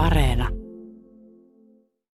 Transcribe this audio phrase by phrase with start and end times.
[0.00, 0.48] Areena.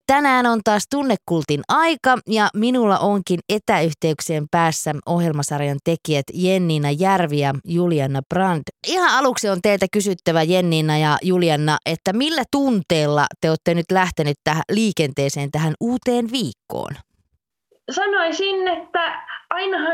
[0.06, 7.54] Tänään on taas tunnekultin aika ja minulla onkin etäyhteyksien päässä ohjelmasarjan tekijät Jenniina Järvi ja
[7.64, 8.62] Juliana Brand.
[8.86, 14.36] Ihan aluksi on teiltä kysyttävä Jenniina ja Juliana, että millä tunteella te olette nyt lähtenyt
[14.44, 16.94] tähän liikenteeseen tähän uuteen viikkoon?
[17.90, 19.22] sanoisin, että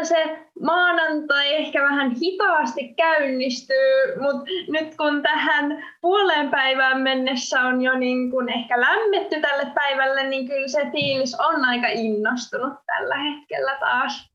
[0.05, 7.99] se maanantai ehkä vähän hitaasti käynnistyy, mutta nyt kun tähän puoleen päivään mennessä on jo
[7.99, 13.77] niin kuin ehkä lämmetty tälle päivälle, niin kyllä se fiilis on aika innostunut tällä hetkellä
[13.81, 14.33] taas.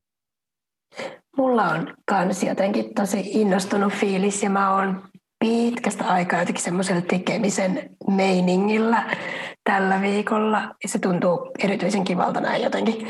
[1.36, 5.02] Mulla on kans jotenkin tosi innostunut fiilis ja mä oon
[5.44, 9.04] pitkästä aikaa jotenkin semmoisella tekemisen meiningillä
[9.64, 10.74] tällä viikolla.
[10.82, 13.08] Ja se tuntuu erityisen kivalta näin jotenkin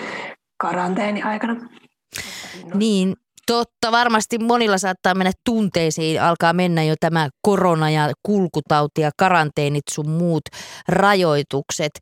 [0.62, 1.56] karanteeni aikana.
[2.74, 3.14] Niin,
[3.46, 3.92] totta.
[3.92, 10.10] Varmasti monilla saattaa mennä tunteisiin, alkaa mennä jo tämä korona ja kulkutauti ja karanteenit sun
[10.10, 10.42] muut
[10.88, 11.92] rajoitukset.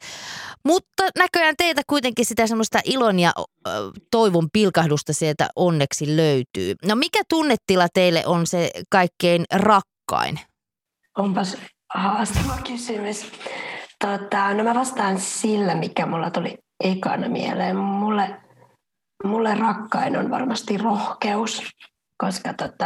[0.65, 3.33] Mutta näköjään teitä kuitenkin sitä semmoista ilon ja
[4.11, 6.75] toivon pilkahdusta sieltä onneksi löytyy.
[6.85, 10.41] No mikä tunnetila teille on se kaikkein rakkain?
[11.19, 11.57] Onpas
[11.95, 13.27] haastava kysymys.
[14.05, 17.77] Tota, no mä vastaan sillä, mikä mulla tuli ekana mieleen.
[17.77, 18.41] Mulle
[19.25, 21.63] mulle rakkain on varmasti rohkeus,
[22.19, 22.85] koska tota,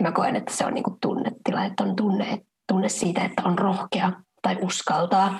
[0.00, 3.58] ja mä koen, että se on niinku tunnetila, että on tunne, tunne siitä, että on
[3.58, 5.38] rohkea tai uskaltaa,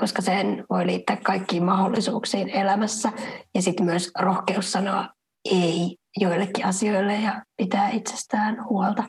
[0.00, 3.12] koska sen voi liittää kaikkiin mahdollisuuksiin elämässä
[3.54, 5.08] ja sitten myös rohkeus sanoa
[5.50, 9.04] ei joillekin asioille ja pitää itsestään huolta.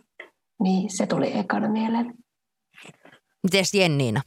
[0.64, 2.14] Niin se tuli ekana mieleen.
[3.44, 4.22] Mites Jenniina?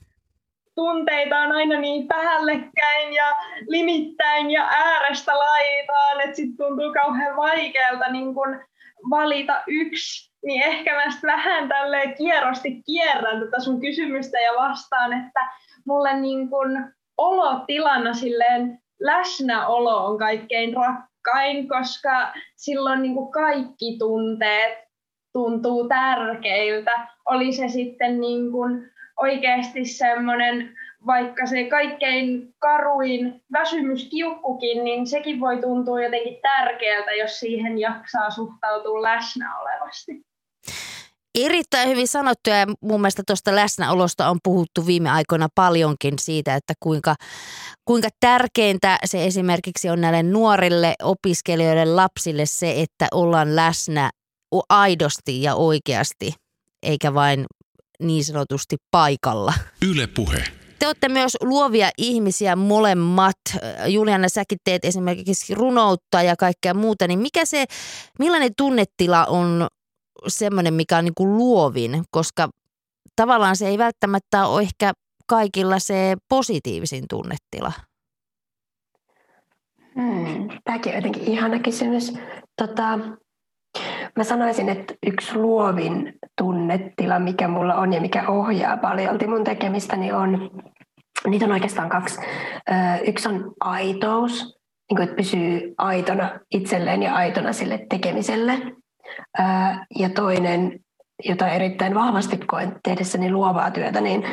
[0.75, 3.37] Tunteita on aina niin päällekkäin ja
[3.69, 8.61] limittäin ja äärestä laitaan, että sitten tuntuu kauhean vaikealta niin kun
[9.11, 10.33] valita yksi.
[10.47, 15.41] Niin ehkä mä vähän tälleen kierrosti kierrän tätä sun kysymystä ja vastaan, että
[15.87, 24.79] mulle niin kun olotilana silleen läsnäolo on kaikkein rakkain, koska silloin niin kaikki tunteet
[25.33, 27.09] tuntuu tärkeiltä.
[27.25, 28.92] Oli se sitten niin kuin
[29.23, 30.75] oikeasti semmoinen,
[31.07, 39.03] vaikka se kaikkein karuin väsymyskiukkukin, niin sekin voi tuntua jotenkin tärkeältä, jos siihen jaksaa suhtautua
[39.03, 40.23] läsnä olevasti.
[41.39, 46.75] Erittäin hyvin sanottu ja mun mielestä tuosta läsnäolosta on puhuttu viime aikoina paljonkin siitä, että
[46.81, 47.15] kuinka,
[47.85, 54.11] kuinka tärkeintä se esimerkiksi on näille nuorille opiskelijoille, lapsille se, että ollaan läsnä
[54.69, 56.35] aidosti ja oikeasti,
[56.83, 57.47] eikä vain
[58.03, 59.53] niin sanotusti paikalla.
[59.91, 60.45] Yle puhe.
[60.79, 63.37] Te olette myös luovia ihmisiä molemmat.
[63.87, 67.09] Juliana, säkin teet esimerkiksi runoutta ja kaikkea muuta.
[67.09, 67.65] Niin mikä se,
[68.19, 69.67] millainen tunnetila on
[70.29, 72.05] semmoinen, mikä on niin kuin luovin?
[72.11, 72.49] Koska
[73.17, 74.93] tavallaan se ei välttämättä ole ehkä
[75.27, 77.73] kaikilla se positiivisin tunnetila.
[79.95, 82.13] Hmm, tämäkin on jotenkin ihana kysymys.
[82.57, 82.99] Tota,
[84.17, 90.13] Mä sanoisin, että yksi luovin tunnetila, mikä mulla on ja mikä ohjaa paljolti mun tekemistäni
[90.13, 90.51] on,
[91.27, 92.21] niitä on oikeastaan kaksi.
[93.07, 94.43] Yksi on aitous,
[94.91, 98.59] niin kuin, että pysyy aitona itselleen ja aitona sille tekemiselle.
[99.99, 100.81] Ja toinen,
[101.25, 104.25] jota erittäin vahvasti koen tehdessäni luovaa työtä, niin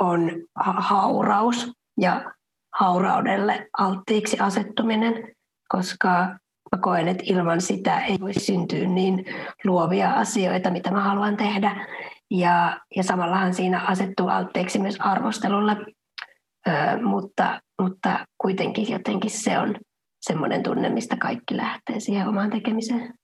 [0.00, 0.30] on
[0.76, 2.32] hauraus ja
[2.78, 5.34] hauraudelle alttiiksi asettuminen,
[5.68, 6.36] koska
[6.76, 9.24] mä koen, että ilman sitä ei voi syntyä niin
[9.64, 11.86] luovia asioita, mitä mä haluan tehdä.
[12.30, 15.76] Ja, ja samallahan siinä asettuu altteeksi myös arvostelulle,
[16.68, 16.72] ö,
[17.02, 19.76] mutta, mutta kuitenkin jotenkin se on
[20.20, 23.14] semmoinen tunne, mistä kaikki lähtee siihen omaan tekemiseen.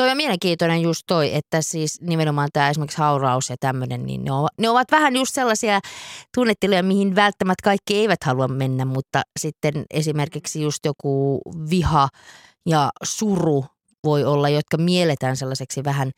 [0.00, 4.32] Toi on mielenkiintoinen just toi, että siis nimenomaan tämä esimerkiksi hauraus ja tämmöinen, niin ne,
[4.32, 5.80] on, ne ovat vähän just sellaisia
[6.34, 11.40] tunnetiloja, mihin välttämättä kaikki eivät halua mennä, mutta sitten esimerkiksi just joku
[11.70, 12.08] viha
[12.66, 13.64] ja suru
[14.04, 16.10] voi olla, jotka mielletään sellaiseksi vähän,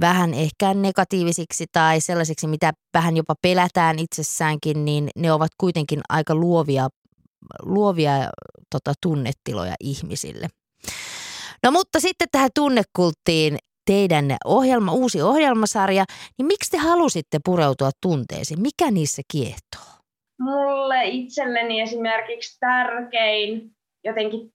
[0.00, 6.34] vähän ehkä negatiivisiksi tai sellaisiksi, mitä vähän jopa pelätään itsessäänkin, niin ne ovat kuitenkin aika
[6.34, 6.88] luovia,
[7.62, 8.12] luovia
[8.70, 10.48] tota, tunnetiloja ihmisille.
[11.64, 16.04] No mutta sitten tähän tunnekulttiin teidän ohjelma, uusi ohjelmasarja,
[16.38, 18.60] niin miksi te halusitte pureutua tunteisiin?
[18.60, 19.92] Mikä niissä kiehtoo?
[20.40, 23.70] Mulle itselleni esimerkiksi tärkein
[24.04, 24.52] jotenkin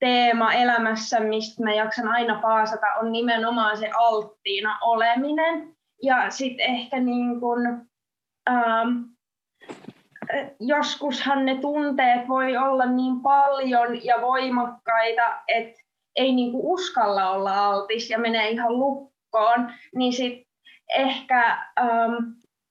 [0.00, 5.76] teema elämässä, mistä mä jaksan aina paasata, on nimenomaan se alttiina oleminen.
[6.02, 7.66] Ja sitten ehkä niin kun,
[8.50, 9.02] ähm,
[10.60, 15.80] joskushan ne tunteet voi olla niin paljon ja voimakkaita, että
[16.20, 20.48] ei niinku uskalla olla altis ja menee ihan lukkoon, niin sit
[20.96, 22.14] ehkä ähm,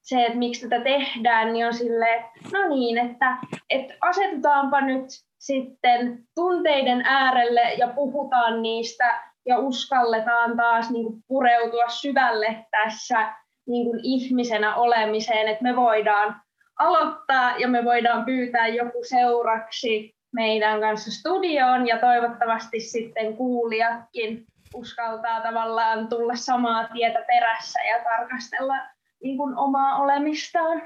[0.02, 3.38] se, että miksi tätä tehdään, niin on silleen, että no niin, että,
[3.70, 5.06] että asetutaanpa nyt
[5.40, 13.34] sitten tunteiden äärelle ja puhutaan niistä ja uskalletaan taas niin kuin pureutua syvälle tässä
[13.68, 16.42] niin kuin ihmisenä olemiseen, että me voidaan
[16.80, 25.42] aloittaa ja me voidaan pyytää joku seuraksi meidän kanssa studioon ja toivottavasti sitten kuulijatkin uskaltaa
[25.42, 28.76] tavallaan tulla samaa tietä perässä ja tarkastella
[29.24, 30.82] niin kuin omaa olemistaan.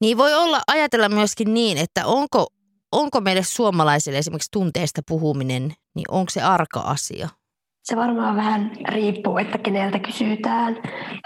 [0.00, 2.46] Niin voi olla ajatella myöskin niin, että onko,
[2.92, 5.62] onko meille suomalaisille esimerkiksi tunteista puhuminen,
[5.94, 7.28] niin onko se arka asia?
[7.84, 10.76] Se varmaan vähän riippuu, että keneltä kysytään.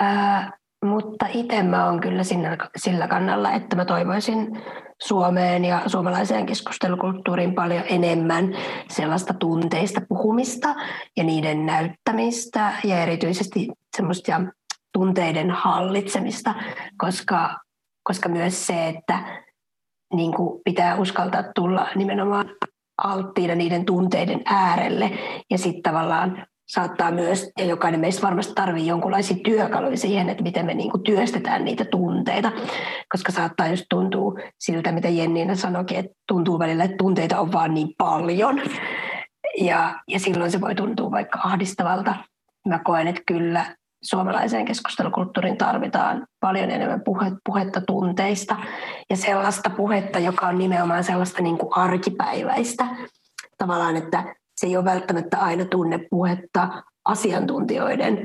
[0.00, 4.62] Ää, mutta itse mä oon kyllä sinä, sillä kannalla, että mä toivoisin
[5.02, 8.54] Suomeen ja suomalaiseen keskustelukulttuuriin paljon enemmän
[8.90, 10.74] sellaista tunteista puhumista
[11.16, 14.40] ja niiden näyttämistä ja erityisesti semmoista
[14.92, 16.54] tunteiden hallitsemista,
[16.98, 17.58] koska,
[18.02, 19.42] koska myös se, että
[20.14, 22.50] niin kuin pitää uskaltaa tulla nimenomaan
[23.02, 25.10] alttiina niiden tunteiden äärelle
[25.50, 30.66] ja sitten tavallaan saattaa myös, ja jokainen meistä varmasti tarvii jonkunlaisia työkaluja siihen, että miten
[30.66, 32.52] me niin kuin työstetään niitä tunteita,
[33.08, 37.74] koska saattaa just tuntua siltä, mitä Jenniina sanoikin, että tuntuu välillä, että tunteita on vaan
[37.74, 38.60] niin paljon,
[39.60, 42.14] ja, ja silloin se voi tuntua vaikka ahdistavalta.
[42.68, 43.64] Mä koen, että kyllä
[44.02, 48.56] suomalaiseen keskustelukulttuuriin tarvitaan paljon enemmän puhe, puhetta tunteista
[49.10, 52.86] ja sellaista puhetta, joka on nimenomaan sellaista niin kuin arkipäiväistä.
[53.58, 58.18] Tavallaan, että se ei ole välttämättä aina tunnepuhetta asiantuntijoiden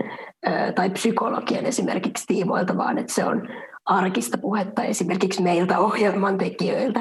[0.76, 3.50] tai psykologien esimerkiksi tiimoilta, vaan että se on
[3.86, 7.00] arkista puhetta esimerkiksi meiltä ohjelman tekijöiltä.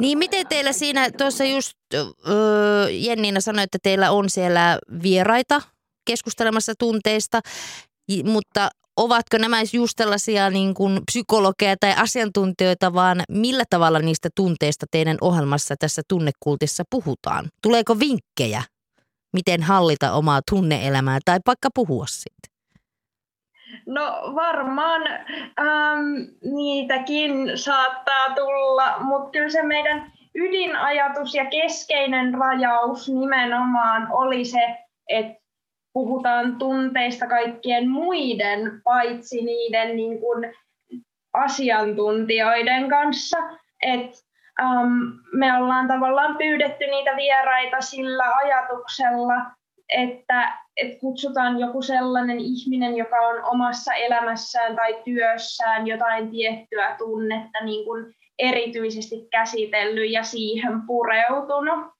[0.00, 5.62] Niin miten teillä siinä, tuossa just öö, Jenniina sanoi, että teillä on siellä vieraita
[6.06, 7.40] keskustelemassa tunteista,
[8.24, 14.86] mutta ovatko nämä just tällaisia niin kuin psykologeja tai asiantuntijoita, vaan millä tavalla niistä tunteista
[14.90, 17.44] teidän ohjelmassa tässä tunnekultissa puhutaan?
[17.62, 18.62] Tuleeko vinkkejä,
[19.32, 22.54] miten hallita omaa tunneelämää tai vaikka puhua siitä?
[23.86, 24.02] No
[24.34, 25.02] varmaan
[25.60, 26.04] ähm,
[26.54, 35.43] niitäkin saattaa tulla, mutta kyllä se meidän ydinajatus ja keskeinen rajaus nimenomaan oli se, että
[35.94, 40.54] puhutaan tunteista kaikkien muiden, paitsi niiden niin kuin
[41.32, 43.36] asiantuntijoiden kanssa.
[43.82, 44.10] Et,
[44.62, 44.90] um,
[45.32, 49.34] me ollaan tavallaan pyydetty niitä vieraita sillä ajatuksella,
[49.88, 57.64] että et kutsutaan joku sellainen ihminen, joka on omassa elämässään tai työssään jotain tiettyä tunnetta
[57.64, 61.93] niin kuin erityisesti käsitellyt ja siihen pureutunut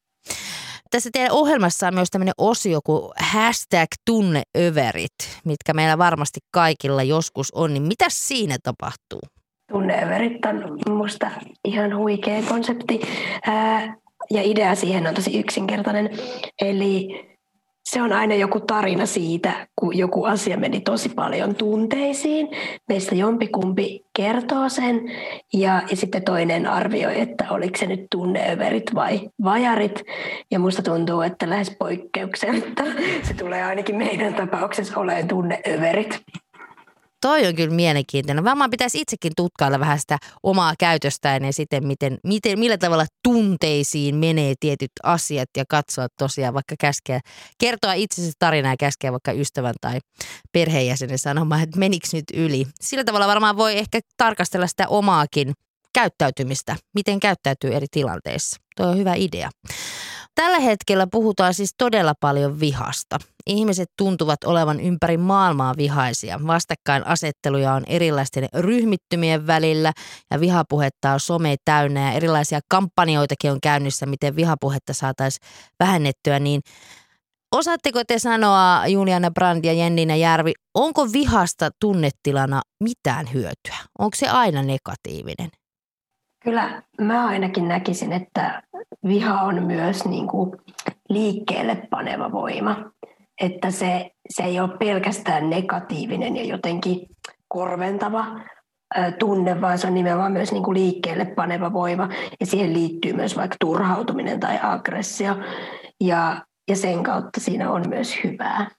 [0.95, 5.15] tässä teidän ohjelmassa on myös tämmöinen osio kuin hashtag tunneöverit,
[5.45, 9.21] mitkä meillä varmasti kaikilla joskus on, niin mitä siinä tapahtuu?
[9.73, 11.31] Tunneöverit on minusta
[11.65, 13.01] ihan huikea konsepti
[14.31, 16.11] ja idea siihen on tosi yksinkertainen.
[16.61, 17.09] Eli
[17.85, 22.49] se on aina joku tarina siitä, kun joku asia meni tosi paljon tunteisiin.
[22.89, 25.01] Meistä jompikumpi kertoo sen
[25.53, 30.03] ja, ja sitten toinen arvioi, että oliko se nyt tunneöverit vai vajarit.
[30.51, 32.85] Ja musta tuntuu, että lähes poikkeuksetta
[33.29, 36.23] se tulee ainakin meidän tapauksessa olemaan tunneöverit
[37.25, 38.45] toi on kyllä mielenkiintoinen.
[38.45, 44.15] Varmaan pitäisi itsekin tutkailla vähän sitä omaa käytöstään ja sitten miten, miten, millä tavalla tunteisiin
[44.15, 47.21] menee tietyt asiat ja katsoa tosiaan vaikka käskeä,
[47.59, 49.99] kertoa itsensä tarinaa ja käskeä vaikka ystävän tai
[50.53, 52.67] perheenjäsenen sanomaan, että menikö nyt yli.
[52.81, 55.53] Sillä tavalla varmaan voi ehkä tarkastella sitä omaakin
[55.95, 58.57] käyttäytymistä, miten käyttäytyy eri tilanteissa.
[58.77, 59.51] Tuo on hyvä idea.
[60.35, 63.19] Tällä hetkellä puhutaan siis todella paljon vihasta.
[63.47, 66.41] Ihmiset tuntuvat olevan ympäri maailmaa vihaisia.
[66.47, 69.93] Vastakkainasetteluja on erilaisten ryhmittymien välillä
[70.31, 75.49] ja vihapuhetta on some täynnä ja erilaisia kampanjoitakin on käynnissä, miten vihapuhetta saataisiin
[75.81, 76.39] vähennettyä.
[76.39, 76.61] Niin
[77.53, 83.77] osaatteko te sanoa, Juliana Brand ja Jennina Järvi, onko vihasta tunnetilana mitään hyötyä?
[83.99, 85.51] Onko se aina negatiivinen?
[86.45, 88.63] Kyllä mä ainakin näkisin, että
[89.07, 90.51] viha on myös niin kuin
[91.09, 92.91] liikkeelle paneva voima.
[93.41, 97.07] Että se, se ei ole pelkästään negatiivinen ja jotenkin
[97.49, 98.27] korventava
[99.19, 102.09] tunne, vaan se on nimenomaan myös niin kuin liikkeelle paneva voima.
[102.41, 105.37] Ja siihen liittyy myös vaikka turhautuminen tai aggressio.
[106.01, 108.71] Ja, ja sen kautta siinä on myös hyvää.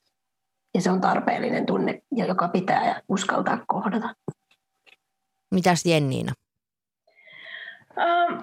[0.74, 4.16] Ja se on tarpeellinen tunne, joka pitää uskaltaa kohdata.
[5.52, 6.32] Mitäs Jenniina?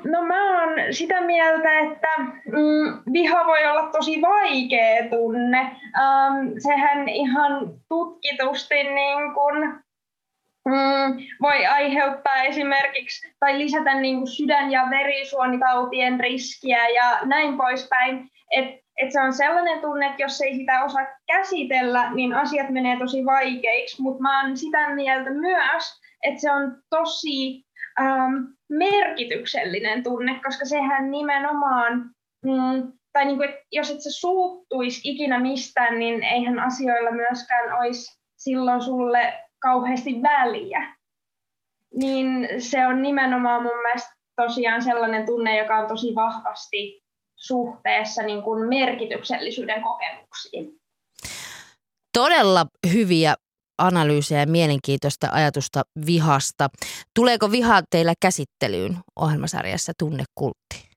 [0.05, 2.09] No mä oon sitä mieltä, että
[2.47, 5.61] mm, viha voi olla tosi vaikea tunne.
[5.61, 9.83] Um, sehän ihan tutkitusti niin kun
[10.69, 18.29] mm, voi aiheuttaa esimerkiksi tai lisätä niin kuin sydän- ja verisuonitautien riskiä ja näin poispäin.
[18.51, 22.99] Et, et se on sellainen tunne, että jos ei sitä osaa käsitellä, niin asiat menee
[22.99, 27.65] tosi vaikeiksi, mutta mä oon sitä mieltä myös, että se on tosi
[28.01, 28.35] ähm,
[28.73, 32.11] merkityksellinen tunne, koska sehän nimenomaan,
[32.45, 37.79] mm, tai niin kuin, että jos et se suuttuisi ikinä mistään, niin eihän asioilla myöskään
[37.79, 40.97] olisi silloin sulle kauheasti väliä.
[41.95, 47.03] Niin se on nimenomaan mun mielestä tosiaan sellainen tunne, joka on tosi vahvasti
[47.37, 50.83] suhteessa niin kuin merkityksellisyyden kokemuksiin.
[52.13, 53.35] Todella hyviä
[53.87, 56.69] analyysejä ja mielenkiintoista ajatusta vihasta.
[57.15, 60.91] Tuleeko viha teillä käsittelyyn ohjelmasarjassa Tunnekultti?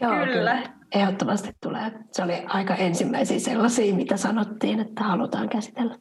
[0.00, 0.26] Joo, kyllä.
[0.26, 0.78] kyllä.
[0.94, 1.92] Ehdottomasti tulee.
[2.12, 5.98] Se oli aika ensimmäisiä sellaisia, mitä sanottiin, että halutaan käsitellä.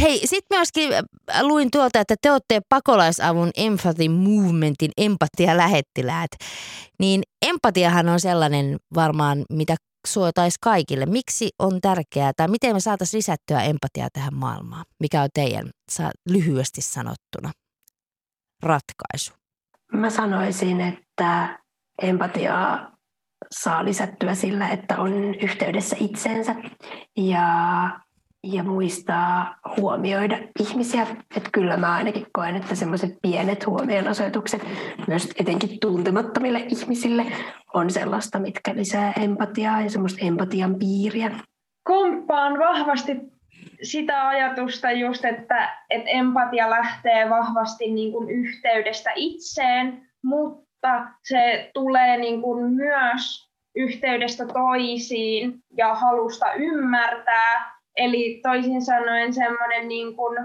[0.00, 6.30] Hei, sitten myöskin äh, luin tuolta, että te olette pakolaisavun Empathy Movementin empatia-lähettiläät.
[6.98, 11.06] Niin empatiahan on sellainen varmaan, mitä suotaisi kaikille.
[11.06, 14.84] Miksi on tärkeää tai miten me saataisiin lisättyä empatiaa tähän maailmaan?
[15.00, 15.70] Mikä on teidän
[16.28, 17.52] lyhyesti sanottuna
[18.62, 19.32] ratkaisu?
[19.92, 21.58] Mä sanoisin, että
[22.02, 22.96] empatiaa
[23.50, 26.54] saa lisättyä sillä, että on yhteydessä itsensä
[27.16, 27.46] ja
[28.52, 31.06] ja muistaa huomioida ihmisiä.
[31.36, 34.66] Että kyllä mä ainakin koen, että semmoiset pienet huomionosoitukset
[35.08, 37.26] myös etenkin tuntemattomille ihmisille
[37.74, 41.30] on sellaista, mitkä lisää empatiaa ja semmoista empatian piiriä.
[41.84, 43.16] Komppaan vahvasti
[43.82, 52.16] sitä ajatusta just, että, että empatia lähtee vahvasti niin kuin yhteydestä itseen, mutta se tulee
[52.16, 60.38] niin kuin myös yhteydestä toisiin ja halusta ymmärtää Eli toisin sanoen semmoinen niin kuin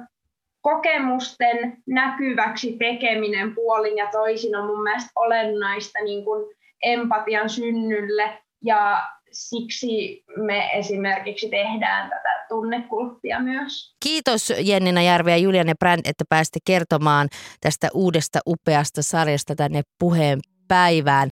[0.62, 9.02] kokemusten näkyväksi tekeminen puolin ja toisin on mun mielestä olennaista niin kuin empatian synnylle ja
[9.32, 13.96] siksi me esimerkiksi tehdään tätä tunnekulttia myös.
[14.04, 17.28] Kiitos Jennina Järvi ja Julianne Brand, että pääsitte kertomaan
[17.62, 21.28] tästä uudesta upeasta sarjasta tänne puheen päivään.